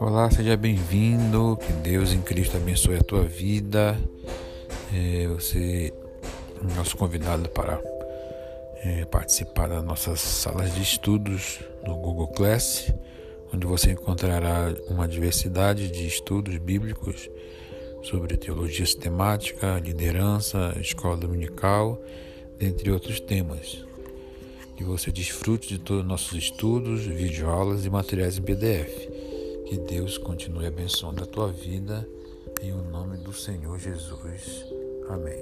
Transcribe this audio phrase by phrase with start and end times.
[0.00, 1.58] Olá, seja bem-vindo.
[1.58, 4.00] Que Deus em Cristo abençoe a tua vida.
[4.94, 5.92] É, você
[6.58, 7.78] é nosso convidado para
[8.82, 12.90] é, participar das nossas salas de estudos no Google Class,
[13.52, 17.28] onde você encontrará uma diversidade de estudos bíblicos
[18.02, 22.02] sobre teologia sistemática, liderança, escola dominical,
[22.58, 23.84] dentre outros temas.
[24.78, 29.19] Que você desfrute de todos os nossos estudos, videoaulas e materiais em PDF.
[29.70, 32.04] Que Deus continue abençoando a tua vida
[32.60, 34.66] em o nome do Senhor Jesus.
[35.08, 35.40] Amém.